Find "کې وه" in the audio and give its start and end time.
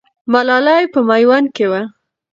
1.55-1.81